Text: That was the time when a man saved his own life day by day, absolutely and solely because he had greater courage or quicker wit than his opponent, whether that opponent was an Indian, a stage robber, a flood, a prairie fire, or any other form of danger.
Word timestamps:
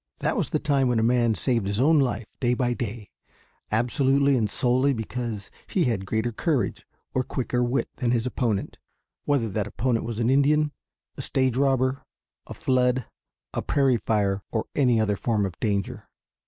That 0.21 0.35
was 0.35 0.49
the 0.49 0.57
time 0.57 0.87
when 0.87 0.97
a 0.97 1.03
man 1.03 1.35
saved 1.35 1.67
his 1.67 1.79
own 1.79 1.99
life 1.99 2.25
day 2.39 2.55
by 2.55 2.73
day, 2.73 3.11
absolutely 3.71 4.35
and 4.35 4.49
solely 4.49 4.93
because 4.93 5.51
he 5.67 5.83
had 5.83 6.07
greater 6.07 6.31
courage 6.31 6.87
or 7.13 7.21
quicker 7.23 7.63
wit 7.63 7.87
than 7.97 8.09
his 8.09 8.25
opponent, 8.25 8.79
whether 9.25 9.47
that 9.49 9.67
opponent 9.67 10.03
was 10.03 10.17
an 10.17 10.31
Indian, 10.31 10.71
a 11.17 11.21
stage 11.21 11.55
robber, 11.55 12.01
a 12.47 12.55
flood, 12.55 13.05
a 13.53 13.61
prairie 13.61 13.97
fire, 13.97 14.41
or 14.49 14.65
any 14.75 14.99
other 14.99 15.15
form 15.15 15.45
of 15.45 15.59
danger. 15.59 16.07